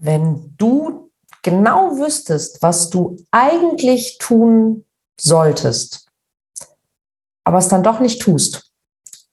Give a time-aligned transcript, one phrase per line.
[0.00, 1.10] wenn du
[1.42, 4.84] genau wüsstest, was du eigentlich tun
[5.18, 6.08] solltest,
[7.44, 8.72] aber es dann doch nicht tust.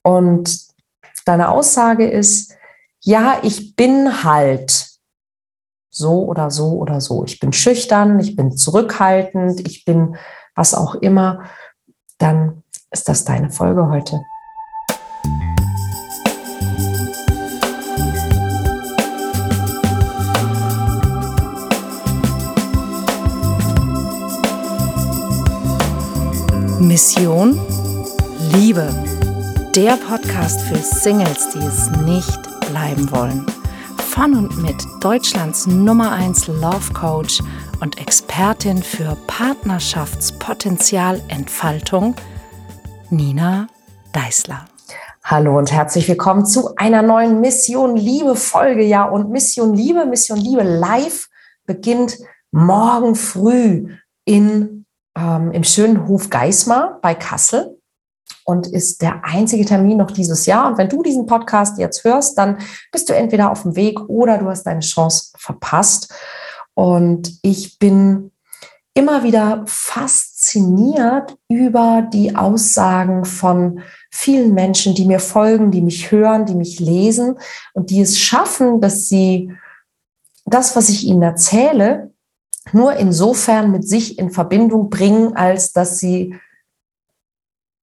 [0.02, 0.68] Und
[1.24, 2.54] deine Aussage ist,
[3.00, 4.88] ja, ich bin halt
[5.90, 7.24] so oder so oder so.
[7.24, 10.16] Ich bin schüchtern, ich bin zurückhaltend, ich bin
[10.54, 11.44] was auch immer.
[12.18, 14.20] Dann ist das deine Folge heute.
[26.80, 27.60] Mission
[28.52, 28.88] Liebe.
[29.74, 33.44] Der Podcast für Singles, die es nicht bleiben wollen.
[34.10, 37.42] Von und mit Deutschlands Nummer 1 Love Coach
[37.80, 42.14] und Expertin für Partnerschaftspotenzialentfaltung,
[43.10, 43.66] Nina
[44.12, 44.66] Deißler.
[45.24, 48.84] Hallo und herzlich willkommen zu einer neuen Mission Liebe Folge.
[48.84, 51.26] Ja, und Mission Liebe, Mission Liebe live
[51.66, 52.18] beginnt
[52.52, 53.88] morgen früh
[54.24, 54.77] in
[55.18, 57.78] ähm, im schönen Hof Geismar bei Kassel
[58.44, 60.68] und ist der einzige Termin noch dieses Jahr.
[60.68, 62.58] Und wenn du diesen Podcast jetzt hörst, dann
[62.92, 66.14] bist du entweder auf dem Weg oder du hast deine Chance verpasst.
[66.74, 68.30] Und ich bin
[68.94, 73.80] immer wieder fasziniert über die Aussagen von
[74.10, 77.38] vielen Menschen, die mir folgen, die mich hören, die mich lesen
[77.74, 79.52] und die es schaffen, dass sie
[80.46, 82.12] das, was ich ihnen erzähle,
[82.72, 86.34] nur insofern mit sich in Verbindung bringen, als dass sie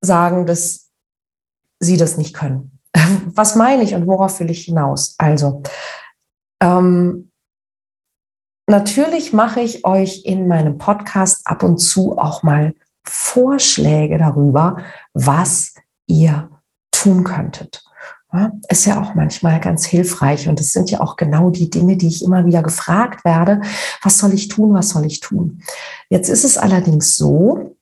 [0.01, 0.89] sagen, dass
[1.79, 2.79] sie das nicht können.
[3.25, 5.15] Was meine ich und worauf will ich hinaus?
[5.17, 5.63] Also,
[6.61, 7.31] ähm,
[8.67, 12.73] natürlich mache ich euch in meinem Podcast ab und zu auch mal
[13.07, 14.77] Vorschläge darüber,
[15.13, 15.75] was
[16.07, 16.49] ihr
[16.91, 17.84] tun könntet.
[18.69, 20.47] Ist ja auch manchmal ganz hilfreich.
[20.47, 23.61] Und es sind ja auch genau die Dinge, die ich immer wieder gefragt werde.
[24.01, 24.73] Was soll ich tun?
[24.73, 25.61] Was soll ich tun?
[26.09, 27.75] Jetzt ist es allerdings so,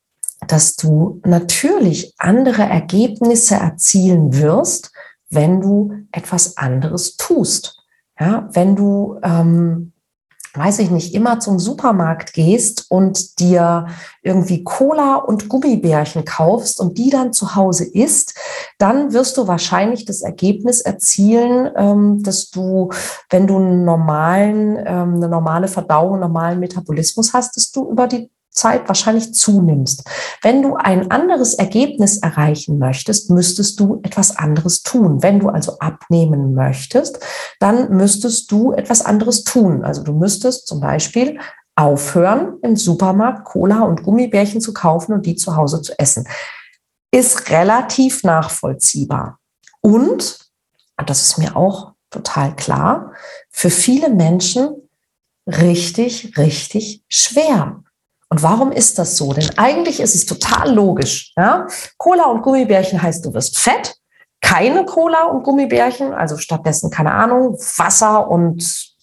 [0.47, 4.91] dass du natürlich andere Ergebnisse erzielen wirst,
[5.29, 7.79] wenn du etwas anderes tust.
[8.19, 9.92] Ja, wenn du ähm,
[10.55, 13.87] weiß ich nicht, immer zum Supermarkt gehst und dir
[14.21, 18.37] irgendwie Cola und Gummibärchen kaufst und die dann zu Hause isst,
[18.77, 22.89] dann wirst du wahrscheinlich das Ergebnis erzielen, ähm, dass du,
[23.29, 28.07] wenn du einen normalen, ähm, eine normale Verdauung, einen normalen Metabolismus hast, dass du über
[28.07, 30.03] die Zeit wahrscheinlich zunimmst.
[30.41, 35.21] Wenn du ein anderes Ergebnis erreichen möchtest, müsstest du etwas anderes tun.
[35.23, 37.19] Wenn du also abnehmen möchtest,
[37.59, 39.83] dann müsstest du etwas anderes tun.
[39.83, 41.39] Also du müsstest zum Beispiel
[41.75, 46.27] aufhören, im Supermarkt Cola und Gummibärchen zu kaufen und die zu Hause zu essen.
[47.11, 49.39] Ist relativ nachvollziehbar.
[49.81, 50.39] Und,
[51.05, 53.13] das ist mir auch total klar,
[53.49, 54.89] für viele Menschen
[55.47, 57.83] richtig, richtig schwer.
[58.33, 59.31] Und warum ist das so?
[59.31, 61.33] Denn eigentlich ist es total logisch.
[61.37, 61.67] Ja?
[61.97, 63.95] Cola und Gummibärchen heißt, du wirst fett.
[64.41, 68.95] Keine Cola und Gummibärchen, also stattdessen, keine Ahnung, Wasser und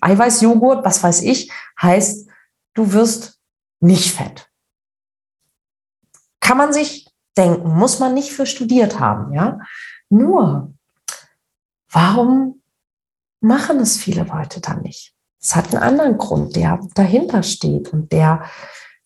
[0.00, 2.30] Eiweißjoghurt, was weiß ich, heißt,
[2.72, 3.38] du wirst
[3.80, 4.48] nicht fett.
[6.40, 9.60] Kann man sich denken, muss man nicht für studiert haben, ja?
[10.08, 10.72] Nur,
[11.90, 12.62] warum
[13.40, 15.14] machen es viele Leute dann nicht?
[15.40, 18.42] Es hat einen anderen Grund, der dahinter steht und der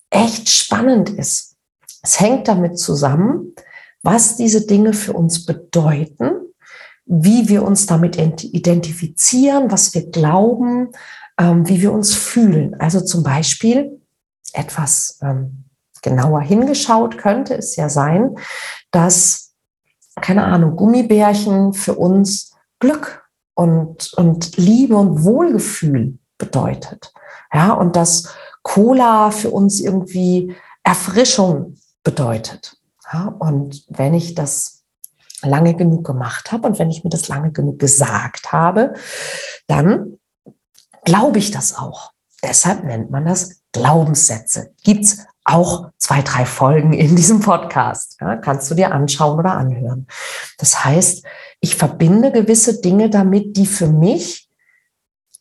[0.09, 1.55] echt spannend ist.
[2.01, 3.53] Es hängt damit zusammen,
[4.01, 6.31] was diese Dinge für uns bedeuten,
[7.05, 10.89] wie wir uns damit identifizieren, was wir glauben,
[11.39, 12.75] ähm, wie wir uns fühlen.
[12.79, 14.01] Also zum Beispiel
[14.53, 15.65] etwas ähm,
[16.01, 18.35] genauer hingeschaut könnte es ja sein,
[18.91, 19.53] dass,
[20.21, 27.13] keine Ahnung, Gummibärchen für uns Glück und, und Liebe und Wohlgefühl bedeutet.
[27.53, 32.77] Ja, und dass Cola für uns irgendwie Erfrischung bedeutet.
[33.11, 34.83] Ja, und wenn ich das
[35.41, 38.93] lange genug gemacht habe und wenn ich mir das lange genug gesagt habe,
[39.67, 40.17] dann
[41.03, 42.11] glaube ich das auch.
[42.41, 44.73] Deshalb nennt man das Glaubenssätze.
[44.83, 48.17] Gibt's auch zwei, drei Folgen in diesem Podcast.
[48.21, 50.07] Ja, kannst du dir anschauen oder anhören.
[50.57, 51.25] Das heißt,
[51.59, 54.42] ich verbinde gewisse Dinge damit, die für mich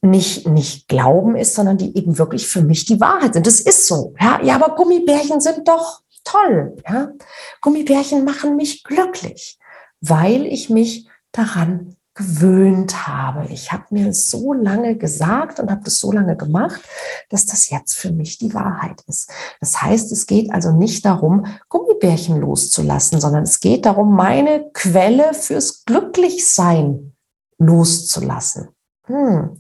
[0.03, 3.47] nicht, nicht Glauben ist, sondern die eben wirklich für mich die Wahrheit sind.
[3.47, 4.15] Das ist so.
[4.21, 6.77] Ja, ja aber Gummibärchen sind doch toll.
[6.89, 7.13] Ja?
[7.61, 9.59] Gummibärchen machen mich glücklich,
[10.01, 13.47] weil ich mich daran gewöhnt habe.
[13.51, 16.83] Ich habe mir so lange gesagt und habe das so lange gemacht,
[17.31, 19.31] dass das jetzt für mich die Wahrheit ist.
[19.61, 25.33] Das heißt, es geht also nicht darum, Gummibärchen loszulassen, sondern es geht darum, meine Quelle
[25.33, 27.15] fürs Glücklichsein
[27.59, 28.69] loszulassen.
[29.07, 29.59] Hm,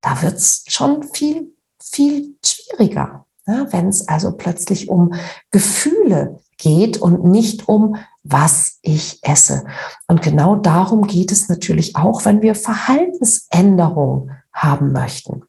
[0.00, 3.26] da wird es schon viel, viel schwieriger.
[3.46, 5.14] Ja, Wenn es also plötzlich um
[5.50, 9.64] Gefühle geht und nicht um was ich esse.
[10.08, 15.44] Und genau darum geht es natürlich auch, wenn wir Verhaltensänderungen haben möchten.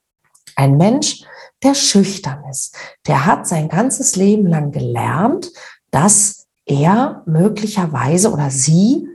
[0.55, 1.23] Ein Mensch,
[1.63, 2.75] der schüchtern ist,
[3.07, 5.51] der hat sein ganzes Leben lang gelernt,
[5.91, 9.07] dass er möglicherweise oder sie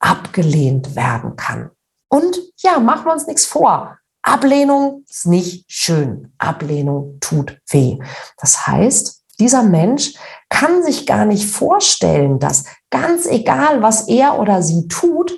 [0.00, 1.70] abgelehnt werden kann.
[2.08, 3.98] Und ja, machen wir uns nichts vor.
[4.28, 6.32] Ablehnung ist nicht schön.
[6.38, 7.98] Ablehnung tut weh.
[8.36, 10.14] Das heißt, dieser Mensch
[10.50, 15.32] kann sich gar nicht vorstellen, dass ganz egal, was er oder sie tut,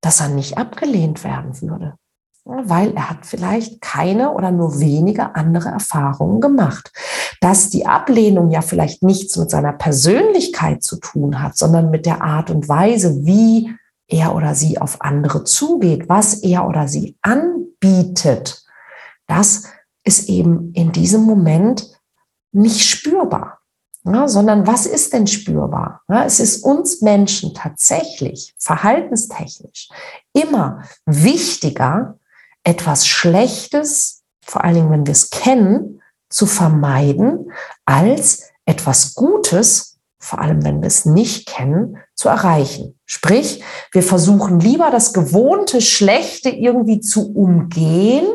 [0.00, 1.94] dass er nicht abgelehnt werden würde.
[2.44, 6.92] Weil er hat vielleicht keine oder nur wenige andere Erfahrungen gemacht.
[7.40, 12.22] Dass die Ablehnung ja vielleicht nichts mit seiner Persönlichkeit zu tun hat, sondern mit der
[12.22, 13.70] Art und Weise, wie
[14.08, 17.65] er oder sie auf andere zugeht, was er oder sie anbietet,
[19.26, 19.64] das
[20.04, 21.90] ist eben in diesem Moment
[22.52, 23.60] nicht spürbar,
[24.04, 26.02] ja, sondern was ist denn spürbar?
[26.08, 29.88] Ja, es ist uns Menschen tatsächlich verhaltenstechnisch
[30.32, 32.18] immer wichtiger,
[32.62, 37.52] etwas Schlechtes, vor allen Dingen, wenn wir es kennen, zu vermeiden,
[37.84, 42.98] als etwas Gutes, vor allem wenn wir es nicht kennen, zu erreichen.
[43.04, 48.26] Sprich, wir versuchen lieber das gewohnte Schlechte irgendwie zu umgehen,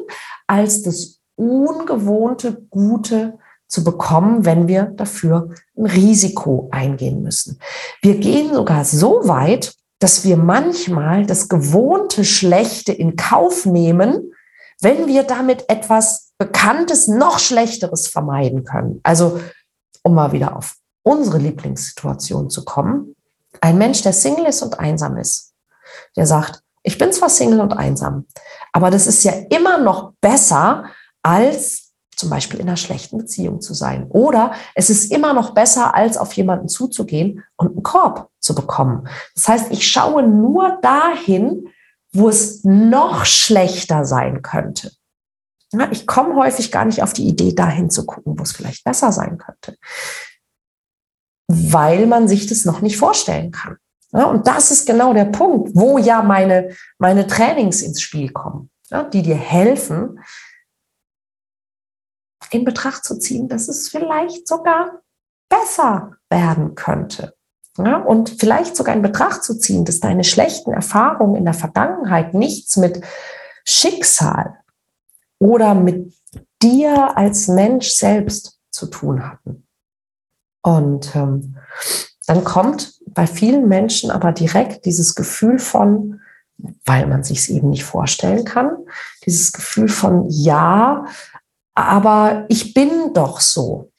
[0.47, 7.59] als das ungewohnte Gute zu bekommen, wenn wir dafür ein Risiko eingehen müssen.
[8.01, 14.33] Wir gehen sogar so weit, dass wir manchmal das gewohnte Schlechte in Kauf nehmen,
[14.81, 18.99] wenn wir damit etwas Bekanntes, noch Schlechteres vermeiden können.
[19.03, 19.39] Also,
[20.03, 23.15] um mal wieder auf unsere Lieblingssituation zu kommen.
[23.61, 25.53] Ein Mensch, der Single ist und einsam ist,
[26.15, 28.25] der sagt, ich bin zwar Single und einsam,
[28.73, 30.85] aber das ist ja immer noch besser,
[31.21, 31.91] als
[32.21, 34.05] zum Beispiel in einer schlechten Beziehung zu sein.
[34.09, 39.07] Oder es ist immer noch besser, als auf jemanden zuzugehen und einen Korb zu bekommen.
[39.33, 41.67] Das heißt, ich schaue nur dahin,
[42.13, 44.91] wo es noch schlechter sein könnte.
[45.91, 49.11] Ich komme häufig gar nicht auf die Idee, dahin zu gucken, wo es vielleicht besser
[49.11, 49.77] sein könnte,
[51.71, 53.77] weil man sich das noch nicht vorstellen kann.
[54.13, 58.69] Ja, und das ist genau der Punkt, wo ja meine, meine Trainings ins Spiel kommen,
[58.89, 60.19] ja, die dir helfen,
[62.49, 65.01] in Betracht zu ziehen, dass es vielleicht sogar
[65.49, 67.33] besser werden könnte.
[67.77, 72.33] Ja, und vielleicht sogar in Betracht zu ziehen, dass deine schlechten Erfahrungen in der Vergangenheit
[72.33, 73.01] nichts mit
[73.63, 74.57] Schicksal
[75.39, 76.13] oder mit
[76.61, 79.67] dir als Mensch selbst zu tun hatten.
[80.61, 81.57] Und ähm,
[82.27, 86.21] dann kommt bei vielen Menschen aber direkt dieses Gefühl von,
[86.85, 88.77] weil man sich es eben nicht vorstellen kann,
[89.25, 91.05] dieses Gefühl von, ja,
[91.73, 93.91] aber ich bin doch so.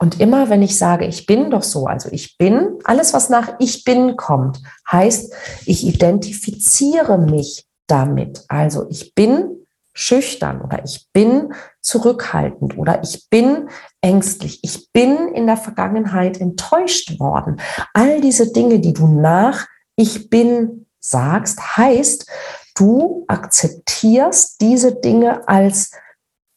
[0.00, 3.54] Und immer wenn ich sage, ich bin doch so, also ich bin, alles was nach
[3.58, 4.60] ich bin kommt,
[4.90, 5.32] heißt,
[5.66, 8.44] ich identifiziere mich damit.
[8.48, 9.57] Also ich bin
[9.98, 13.68] schüchtern oder ich bin zurückhaltend oder ich bin
[14.00, 14.60] ängstlich.
[14.62, 17.60] Ich bin in der Vergangenheit enttäuscht worden.
[17.94, 19.66] All diese Dinge, die du nach
[19.96, 22.30] ich bin sagst, heißt,
[22.76, 25.90] du akzeptierst diese Dinge als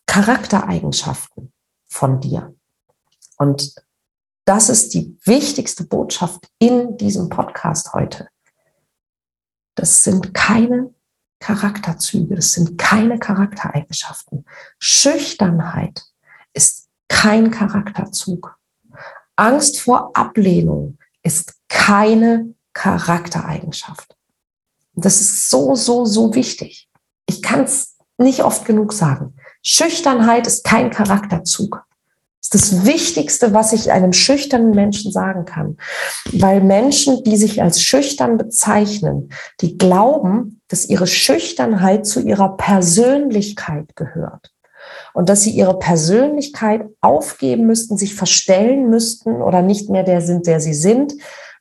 [0.06, 1.52] Charaktereigenschaften
[1.88, 2.54] von dir.
[3.38, 3.74] Und
[4.46, 8.28] das ist die wichtigste Botschaft in diesem Podcast heute.
[9.74, 10.94] Das sind keine
[11.42, 14.46] Charakterzüge, das sind keine Charaktereigenschaften.
[14.80, 16.06] Schüchternheit
[16.54, 18.58] ist kein Charakterzug.
[19.36, 24.16] Angst vor Ablehnung ist keine Charaktereigenschaft.
[24.94, 26.88] Das ist so, so, so wichtig.
[27.26, 29.36] Ich kann es nicht oft genug sagen.
[29.64, 31.84] Schüchternheit ist kein Charakterzug.
[32.42, 35.78] Ist das Wichtigste, was ich einem schüchternen Menschen sagen kann.
[36.34, 39.30] Weil Menschen, die sich als schüchtern bezeichnen,
[39.62, 44.52] die glauben, dass ihre Schüchternheit zu ihrer Persönlichkeit gehört.
[45.14, 50.48] Und dass sie ihre Persönlichkeit aufgeben müssten, sich verstellen müssten oder nicht mehr der sind,
[50.48, 51.14] der sie sind.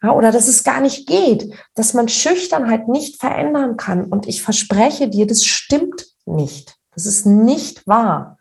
[0.03, 4.07] Ja, oder dass es gar nicht geht, dass man Schüchternheit nicht verändern kann.
[4.07, 6.77] Und ich verspreche dir, das stimmt nicht.
[6.95, 8.39] Das ist nicht wahr.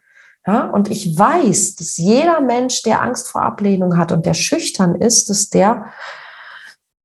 [0.49, 4.95] Ja, und ich weiß, dass jeder Mensch, der Angst vor Ablehnung hat und der schüchtern
[4.95, 5.93] ist, dass der,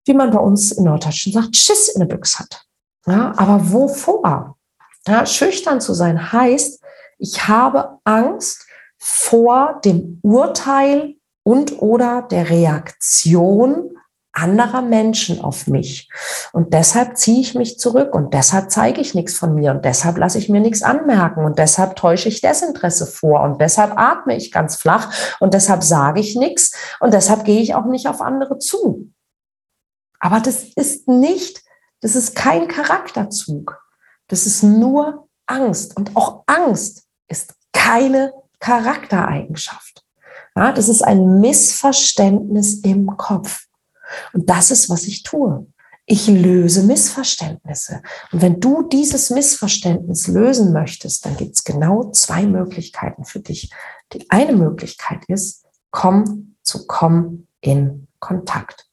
[0.07, 2.65] wie man bei uns in Norddeutschland sagt, Schiss in der Büchse hat.
[3.07, 4.57] Ja, aber wovor?
[5.07, 6.83] Ja, schüchtern zu sein heißt,
[7.19, 13.99] ich habe Angst vor dem Urteil und oder der Reaktion
[14.35, 16.09] anderer Menschen auf mich.
[16.53, 20.19] Und deshalb ziehe ich mich zurück und deshalb zeige ich nichts von mir und deshalb
[20.19, 24.53] lasse ich mir nichts anmerken und deshalb täusche ich Desinteresse vor und deshalb atme ich
[24.53, 28.59] ganz flach und deshalb sage ich nichts und deshalb gehe ich auch nicht auf andere
[28.59, 29.11] zu.
[30.19, 31.63] Aber das ist nicht,
[32.01, 33.81] das ist kein Charakterzug.
[34.29, 35.97] Das ist nur Angst.
[35.97, 40.05] Und auch Angst ist keine Charaktereigenschaft.
[40.57, 43.64] Ja, das ist ein Missverständnis im Kopf.
[44.33, 45.67] Und das ist, was ich tue.
[46.07, 48.03] Ich löse Missverständnisse.
[48.31, 53.71] Und wenn du dieses Missverständnis lösen möchtest, dann gibt es genau zwei Möglichkeiten für dich.
[54.13, 58.87] Die eine Möglichkeit ist, komm zu komm in Kontakt.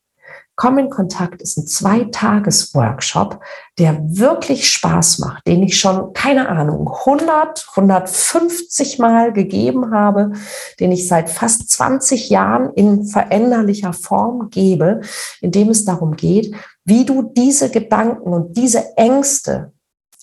[0.62, 3.40] Komm in Kontakt ist ein Zweitages-Workshop,
[3.80, 10.34] der wirklich Spaß macht, den ich schon, keine Ahnung, 100, 150 Mal gegeben habe,
[10.80, 15.02] den ich seit fast 20 Jahren in veränderlicher Form gebe,
[15.42, 16.54] in dem es darum geht,
[16.86, 19.74] wie du diese Gedanken und diese Ängste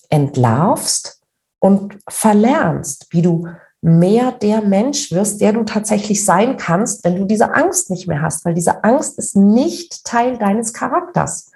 [0.08, 1.20] entlarvst
[1.58, 3.48] und verlernst, wie du
[3.80, 8.22] mehr der Mensch wirst, der du tatsächlich sein kannst, wenn du diese Angst nicht mehr
[8.22, 11.52] hast, weil diese Angst ist nicht Teil deines Charakters,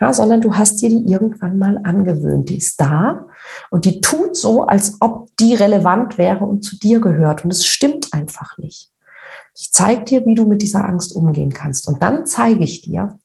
[0.00, 2.48] ja, sondern du hast dir die irgendwann mal angewöhnt.
[2.48, 3.26] Die ist da
[3.70, 7.44] und die tut so, als ob die relevant wäre und zu dir gehört.
[7.44, 8.90] Und es stimmt einfach nicht.
[9.54, 11.88] Ich zeige dir, wie du mit dieser Angst umgehen kannst.
[11.88, 13.18] Und dann zeige ich dir,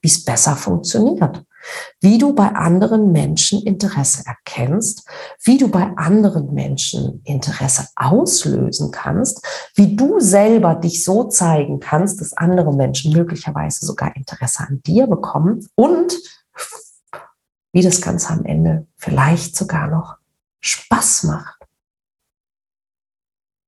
[0.00, 1.44] wie es besser funktioniert
[2.00, 5.06] wie du bei anderen Menschen Interesse erkennst,
[5.44, 12.20] wie du bei anderen Menschen Interesse auslösen kannst, wie du selber dich so zeigen kannst,
[12.20, 16.14] dass andere Menschen möglicherweise sogar Interesse an dir bekommen und
[17.72, 20.16] wie das Ganze am Ende vielleicht sogar noch
[20.60, 21.62] Spaß macht.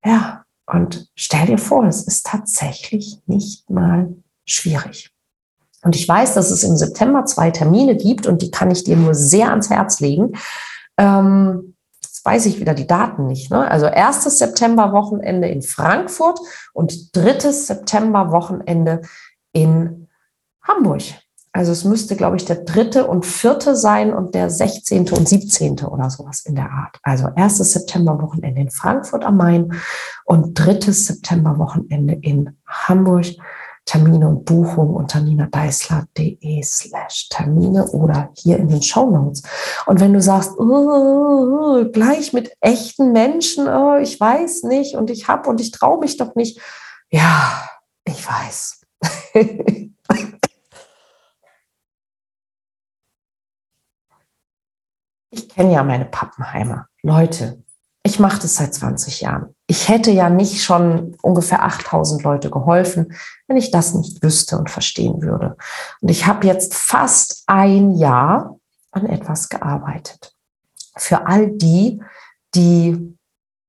[0.05, 5.14] Ja, und stell dir vor, es ist tatsächlich nicht mal schwierig.
[5.85, 8.97] Und ich weiß, dass es im September zwei Termine gibt und die kann ich dir
[8.97, 10.33] nur sehr ans Herz legen.
[10.97, 13.51] Ähm, jetzt weiß ich wieder die Daten nicht.
[13.51, 13.71] Ne?
[13.71, 16.41] Also erstes September-Wochenende in Frankfurt
[16.73, 19.03] und drittes September-Wochenende
[19.53, 20.09] in
[20.63, 21.03] Hamburg.
[21.57, 25.11] Also es müsste, glaube ich, der dritte und vierte sein und der 16.
[25.11, 25.85] und 17.
[25.85, 26.99] oder sowas in der Art.
[27.05, 29.73] Also erstes September-Wochenende in Frankfurt am Main
[30.25, 33.27] und drittes September-Wochenende in Hamburg.
[33.85, 39.43] Termine und Buchungen unter ninadeisler.de slash Termine oder hier in den Show Notes.
[39.87, 45.29] Und wenn du sagst, oh, gleich mit echten Menschen, oh, ich weiß nicht und ich
[45.29, 46.61] hab und ich traue mich doch nicht.
[47.11, 47.69] Ja,
[48.05, 48.81] ich weiß.
[55.31, 56.89] ich kenne ja meine Pappenheimer.
[57.03, 57.64] Leute,
[58.07, 59.55] ich mache das seit 20 Jahren.
[59.67, 63.15] Ich hätte ja nicht schon ungefähr 8000 Leute geholfen,
[63.49, 65.57] wenn ich das nicht wüsste und verstehen würde.
[66.03, 68.59] Und ich habe jetzt fast ein Jahr
[68.93, 70.35] an etwas gearbeitet.
[70.97, 72.03] Für all die,
[72.55, 73.17] die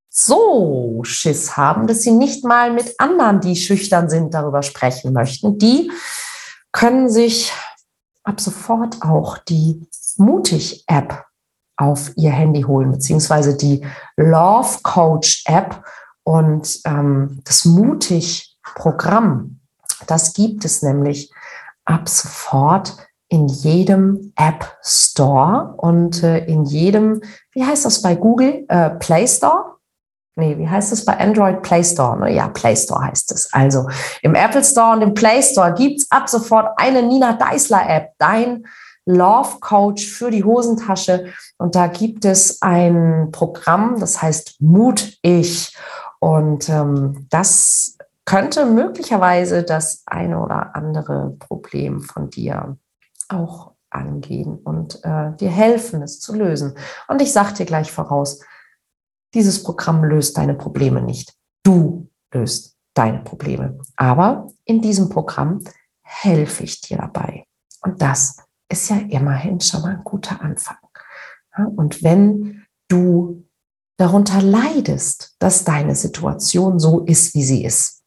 [0.10, 5.58] so Schiss haben, dass sie nicht mal mit anderen, die schüchtern sind, darüber sprechen möchten,
[5.58, 5.92] die
[6.74, 7.54] können sich
[8.24, 9.88] ab sofort auch die
[10.18, 11.26] Mutig-App
[11.78, 13.86] auf ihr Handy holen, beziehungsweise die
[14.18, 15.84] Love Coach App
[16.24, 19.60] und ähm, das Mutig-Programm.
[20.08, 21.32] Das gibt es nämlich
[21.86, 28.66] ab sofort in jedem App Store und äh, in jedem, wie heißt das bei Google?
[28.68, 29.76] Äh, Play Store?
[30.38, 31.62] Nee, wie heißt das bei Android?
[31.62, 32.20] Play Store.
[32.20, 32.34] Ne?
[32.34, 33.52] Ja, Play Store heißt es.
[33.54, 33.88] Also
[34.22, 38.12] im Apple Store und im Play Store gibt es ab sofort eine Nina Deisler App,
[38.18, 38.66] dein
[39.06, 41.34] Love Coach für die Hosentasche.
[41.58, 45.76] Und da gibt es ein Programm, das heißt Mut Ich.
[46.20, 52.78] Und ähm, das könnte möglicherweise das eine oder andere Problem von dir
[53.30, 56.76] auch angehen und äh, dir helfen, es zu lösen.
[57.08, 58.42] Und ich sage dir gleich voraus,
[59.34, 61.34] dieses Programm löst deine Probleme nicht.
[61.64, 63.80] Du löst deine Probleme.
[63.96, 65.64] Aber in diesem Programm
[66.02, 67.46] helfe ich dir dabei.
[67.82, 68.38] Und das
[68.70, 70.78] ist ja immerhin schon mal ein guter Anfang.
[71.76, 73.46] Und wenn du
[73.98, 78.04] darunter leidest, dass deine Situation so ist, wie sie ist,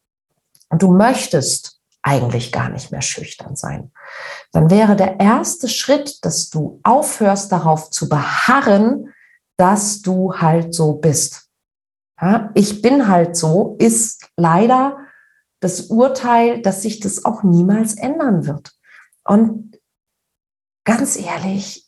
[0.71, 3.91] und du möchtest eigentlich gar nicht mehr schüchtern sein,
[4.53, 9.13] dann wäre der erste Schritt, dass du aufhörst darauf zu beharren,
[9.57, 11.49] dass du halt so bist.
[12.21, 14.99] Ja, ich bin halt so, ist leider
[15.61, 18.73] das Urteil, dass sich das auch niemals ändern wird.
[19.25, 19.78] Und
[20.89, 21.87] ganz ehrlich,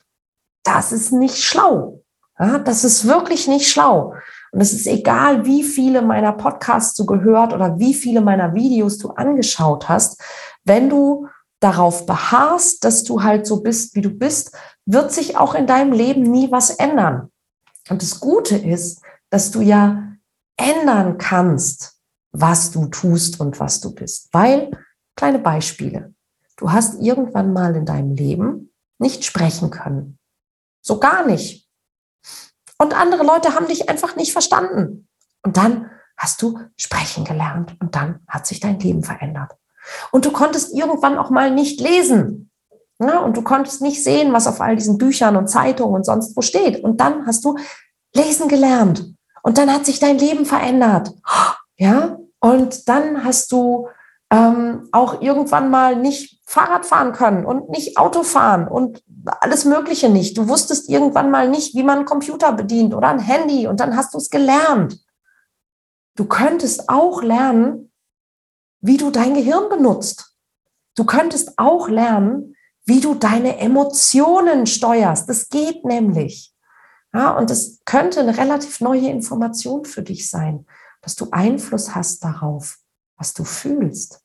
[0.62, 2.02] das ist nicht schlau.
[2.38, 4.14] Ja, das ist wirklich nicht schlau.
[4.52, 8.98] Und es ist egal, wie viele meiner Podcasts du gehört oder wie viele meiner Videos
[8.98, 10.20] du angeschaut hast.
[10.64, 11.28] Wenn du
[11.60, 14.54] darauf beharrst, dass du halt so bist, wie du bist,
[14.84, 17.30] wird sich auch in deinem Leben nie was ändern.
[17.88, 20.12] Und das Gute ist, dass du ja
[20.58, 21.98] ändern kannst,
[22.32, 24.28] was du tust und was du bist.
[24.32, 24.70] Weil,
[25.16, 26.12] kleine Beispiele,
[26.58, 28.69] du hast irgendwann mal in deinem Leben
[29.00, 30.18] nicht sprechen können.
[30.82, 31.68] So gar nicht.
[32.78, 35.08] Und andere Leute haben dich einfach nicht verstanden.
[35.42, 39.52] Und dann hast du sprechen gelernt und dann hat sich dein Leben verändert.
[40.12, 42.50] Und du konntest irgendwann auch mal nicht lesen.
[42.98, 46.36] Ja, und du konntest nicht sehen, was auf all diesen Büchern und Zeitungen und sonst
[46.36, 46.84] wo steht.
[46.84, 47.56] Und dann hast du
[48.14, 49.14] lesen gelernt.
[49.42, 51.14] Und dann hat sich dein Leben verändert.
[51.78, 53.88] Ja, und dann hast du
[54.30, 60.08] ähm, auch irgendwann mal nicht Fahrrad fahren können und nicht Auto fahren und alles Mögliche
[60.08, 60.38] nicht.
[60.38, 63.96] Du wusstest irgendwann mal nicht, wie man einen Computer bedient oder ein Handy und dann
[63.96, 64.98] hast du es gelernt.
[66.16, 67.92] Du könntest auch lernen,
[68.80, 70.36] wie du dein Gehirn benutzt.
[70.96, 75.28] Du könntest auch lernen, wie du deine Emotionen steuerst.
[75.28, 76.52] Das geht nämlich.
[77.12, 80.66] Ja, und das könnte eine relativ neue Information für dich sein,
[81.02, 82.78] dass du Einfluss hast darauf,
[83.20, 84.22] was du fühlst,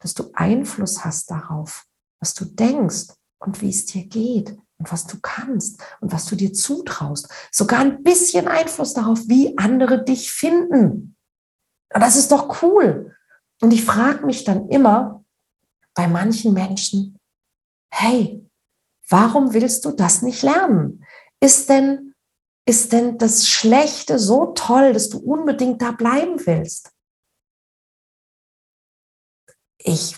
[0.00, 1.84] dass du Einfluss hast darauf,
[2.20, 3.08] was du denkst
[3.40, 7.28] und wie es dir geht und was du kannst und was du dir zutraust.
[7.50, 11.16] Sogar ein bisschen Einfluss darauf, wie andere dich finden.
[11.92, 13.16] Und das ist doch cool.
[13.60, 15.24] Und ich frage mich dann immer
[15.94, 17.18] bei manchen Menschen,
[17.92, 18.48] hey,
[19.08, 21.04] warum willst du das nicht lernen?
[21.40, 22.14] Ist denn
[22.66, 26.92] ist denn das Schlechte so toll, dass du unbedingt da bleiben willst?
[29.82, 30.16] Ich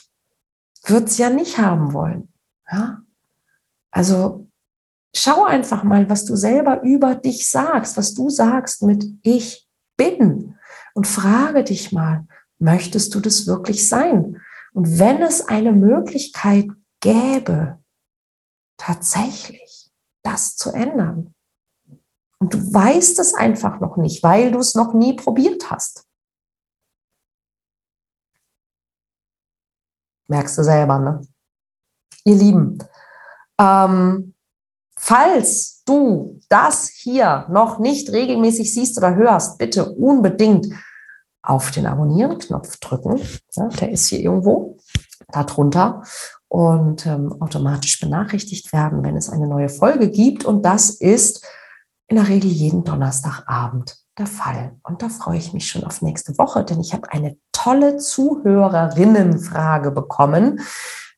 [0.84, 2.32] würde es ja nicht haben wollen.
[2.70, 3.02] Ja?
[3.90, 4.48] Also
[5.14, 10.58] schau einfach mal, was du selber über dich sagst, was du sagst mit ich bin
[10.94, 12.26] und frage dich mal,
[12.58, 14.40] möchtest du das wirklich sein?
[14.72, 16.68] Und wenn es eine Möglichkeit
[17.00, 17.78] gäbe,
[18.78, 19.90] tatsächlich
[20.22, 21.34] das zu ändern,
[22.38, 26.08] und du weißt es einfach noch nicht, weil du es noch nie probiert hast.
[30.32, 31.20] Merkst du selber, ne?
[32.24, 32.78] Ihr Lieben,
[33.60, 34.32] ähm,
[34.96, 40.68] falls du das hier noch nicht regelmäßig siehst oder hörst, bitte unbedingt
[41.42, 43.20] auf den Abonnieren-Knopf drücken.
[43.56, 44.78] Ja, der ist hier irgendwo
[45.28, 46.02] darunter
[46.48, 50.46] und ähm, automatisch benachrichtigt werden, wenn es eine neue Folge gibt.
[50.46, 51.46] Und das ist
[52.06, 54.76] in der Regel jeden Donnerstagabend der Fall.
[54.82, 59.90] Und da freue ich mich schon auf nächste Woche, denn ich habe eine tolle Zuhörerinnenfrage
[59.90, 60.60] bekommen.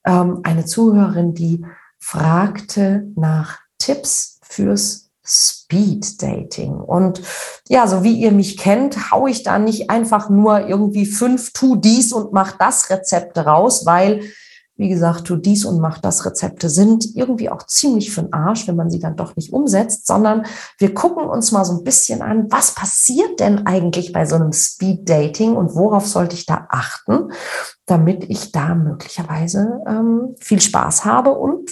[0.06, 1.64] Ähm, eine Zuhörerin, die
[1.98, 6.74] fragte nach Tipps fürs Speed Dating.
[6.74, 7.22] Und
[7.68, 11.76] ja, so wie ihr mich kennt, haue ich da nicht einfach nur irgendwie fünf tu
[11.76, 14.22] dies und mach das Rezepte raus, weil
[14.76, 18.66] wie gesagt, tu dies und mach das Rezepte sind irgendwie auch ziemlich für den Arsch,
[18.66, 20.46] wenn man sie dann doch nicht umsetzt, sondern
[20.78, 24.52] wir gucken uns mal so ein bisschen an, was passiert denn eigentlich bei so einem
[24.52, 27.32] Speed Dating und worauf sollte ich da achten,
[27.86, 31.70] damit ich da möglicherweise ähm, viel Spaß habe und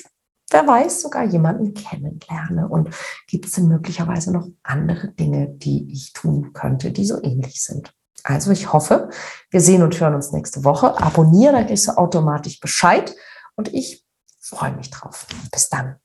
[0.52, 2.68] wer weiß, sogar jemanden kennenlerne.
[2.68, 2.90] Und
[3.26, 7.92] gibt es denn möglicherweise noch andere Dinge, die ich tun könnte, die so ähnlich sind?
[8.24, 9.11] Also ich hoffe,
[9.50, 11.00] wir sehen und hören uns nächste Woche.
[11.00, 13.14] Abonniere, da kriegst du automatisch Bescheid
[13.56, 14.04] und ich
[14.38, 15.26] freue mich drauf.
[15.50, 15.96] Bis dann.